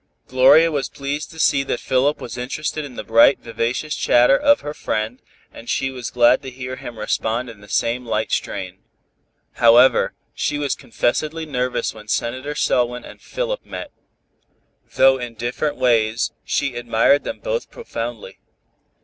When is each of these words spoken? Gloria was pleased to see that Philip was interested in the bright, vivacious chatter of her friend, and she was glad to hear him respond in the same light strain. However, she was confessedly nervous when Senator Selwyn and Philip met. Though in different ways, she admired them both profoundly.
Gloria 0.27 0.71
was 0.71 0.89
pleased 0.89 1.29
to 1.29 1.37
see 1.37 1.61
that 1.61 1.79
Philip 1.79 2.19
was 2.19 2.35
interested 2.35 2.83
in 2.83 2.95
the 2.95 3.03
bright, 3.03 3.37
vivacious 3.37 3.93
chatter 3.95 4.35
of 4.35 4.61
her 4.61 4.73
friend, 4.73 5.21
and 5.53 5.69
she 5.69 5.91
was 5.91 6.09
glad 6.09 6.41
to 6.41 6.49
hear 6.49 6.77
him 6.77 6.97
respond 6.97 7.51
in 7.51 7.61
the 7.61 7.67
same 7.69 8.03
light 8.03 8.31
strain. 8.31 8.79
However, 9.57 10.15
she 10.33 10.57
was 10.57 10.73
confessedly 10.73 11.45
nervous 11.45 11.93
when 11.93 12.07
Senator 12.07 12.55
Selwyn 12.55 13.05
and 13.05 13.21
Philip 13.21 13.63
met. 13.63 13.91
Though 14.95 15.19
in 15.19 15.35
different 15.35 15.75
ways, 15.77 16.31
she 16.43 16.73
admired 16.75 17.23
them 17.23 17.39
both 17.39 17.69
profoundly. 17.69 18.39